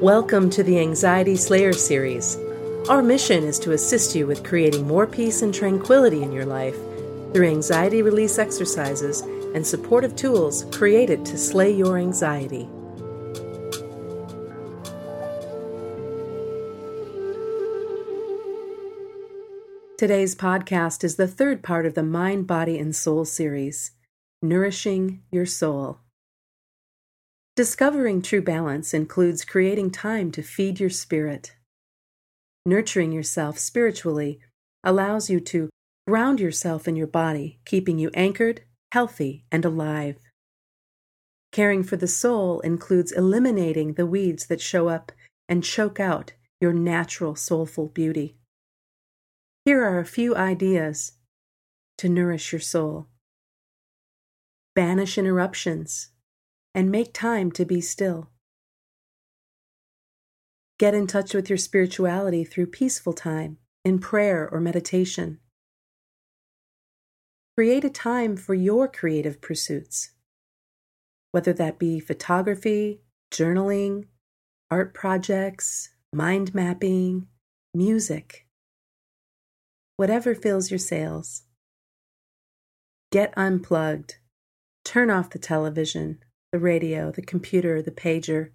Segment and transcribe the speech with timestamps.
[0.00, 2.36] Welcome to the Anxiety Slayer series.
[2.90, 6.76] Our mission is to assist you with creating more peace and tranquility in your life
[7.32, 9.22] through anxiety release exercises
[9.54, 12.68] and supportive tools created to slay your anxiety.
[19.96, 23.92] Today's podcast is the third part of the Mind, Body, and Soul series
[24.42, 26.00] Nourishing Your Soul.
[27.56, 31.54] Discovering true balance includes creating time to feed your spirit.
[32.66, 34.40] Nurturing yourself spiritually
[34.84, 35.70] allows you to
[36.06, 38.60] ground yourself in your body, keeping you anchored,
[38.92, 40.16] healthy, and alive.
[41.50, 45.10] Caring for the soul includes eliminating the weeds that show up
[45.48, 48.36] and choke out your natural soulful beauty.
[49.64, 51.12] Here are a few ideas
[51.96, 53.06] to nourish your soul.
[54.74, 56.10] Banish interruptions
[56.76, 58.28] and make time to be still.
[60.78, 65.38] Get in touch with your spirituality through peaceful time, in prayer or meditation.
[67.56, 70.10] Create a time for your creative pursuits,
[71.32, 73.00] whether that be photography,
[73.32, 74.04] journaling,
[74.70, 77.26] art projects, mind mapping,
[77.72, 78.46] music,
[79.96, 81.44] whatever fills your sails.
[83.10, 84.16] Get unplugged.
[84.84, 86.18] Turn off the television,
[86.56, 88.48] the radio, the computer, the pager,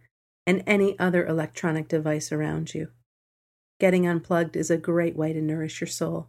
[0.47, 2.88] and any other electronic device around you.
[3.80, 6.27] Getting unplugged is a great way to nourish your soul.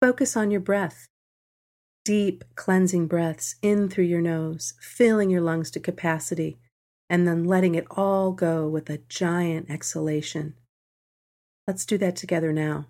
[0.00, 1.06] Focus on your breath.
[2.04, 6.58] Deep, cleansing breaths in through your nose, filling your lungs to capacity,
[7.08, 10.54] and then letting it all go with a giant exhalation.
[11.68, 12.86] Let's do that together now.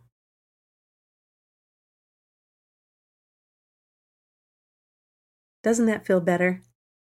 [5.62, 6.62] Doesn't that feel better?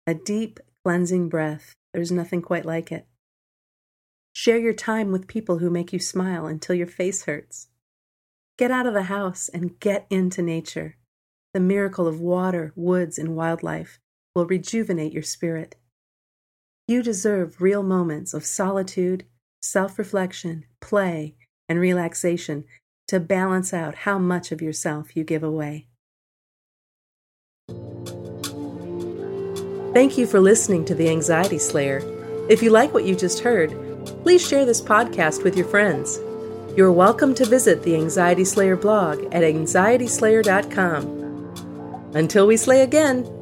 [0.07, 1.75] A deep, cleansing breath.
[1.93, 3.07] There's nothing quite like it.
[4.35, 7.69] Share your time with people who make you smile until your face hurts.
[8.59, 10.97] Get out of the house and get into nature.
[11.55, 13.99] The miracle of water, woods, and wildlife
[14.35, 15.77] will rejuvenate your spirit.
[16.89, 19.25] You deserve real moments of solitude,
[19.61, 21.37] self reflection, play,
[21.69, 22.65] and relaxation
[23.09, 25.87] to balance out how much of yourself you give away.
[29.93, 32.01] Thank you for listening to The Anxiety Slayer.
[32.49, 33.75] If you like what you just heard,
[34.23, 36.19] please share this podcast with your friends.
[36.75, 42.11] You're welcome to visit the Anxiety Slayer blog at anxietyslayer.com.
[42.15, 43.42] Until we slay again,